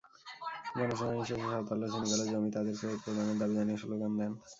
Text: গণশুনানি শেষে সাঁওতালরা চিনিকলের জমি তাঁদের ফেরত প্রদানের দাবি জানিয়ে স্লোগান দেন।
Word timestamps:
গণশুনানি 0.75 1.21
শেষে 1.21 1.45
সাঁওতালরা 1.45 1.87
চিনিকলের 1.93 2.27
জমি 2.31 2.49
তাঁদের 2.55 2.75
ফেরত 2.79 2.99
প্রদানের 3.03 3.37
দাবি 3.39 3.53
জানিয়ে 3.57 3.79
স্লোগান 3.81 4.11
দেন। 4.19 4.31